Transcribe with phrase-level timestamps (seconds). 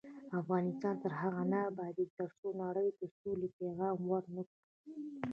[0.39, 4.53] افغانستان تر هغو نه ابادیږي، ترڅو نړۍ ته د سولې پیغام ورنکړو.